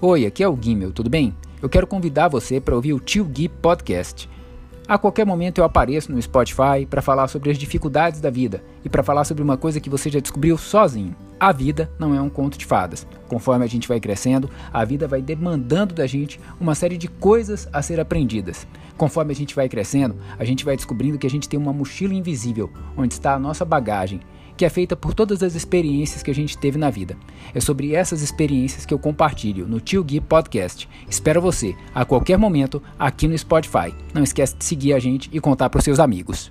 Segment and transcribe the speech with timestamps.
[0.00, 1.34] Oi, aqui é o Guimel, tudo bem?
[1.60, 4.30] Eu quero convidar você para ouvir o Tio Gui Podcast.
[4.86, 8.88] A qualquer momento eu apareço no Spotify para falar sobre as dificuldades da vida e
[8.88, 11.16] para falar sobre uma coisa que você já descobriu sozinho.
[11.40, 13.08] A vida não é um conto de fadas.
[13.26, 17.68] Conforme a gente vai crescendo, a vida vai demandando da gente uma série de coisas
[17.72, 18.68] a ser aprendidas.
[18.96, 22.14] Conforme a gente vai crescendo, a gente vai descobrindo que a gente tem uma mochila
[22.14, 24.20] invisível onde está a nossa bagagem
[24.58, 27.16] que é feita por todas as experiências que a gente teve na vida.
[27.54, 30.88] É sobre essas experiências que eu compartilho no Tio Gui Podcast.
[31.08, 33.94] Espero você a qualquer momento aqui no Spotify.
[34.12, 36.50] Não esquece de seguir a gente e contar para os seus amigos.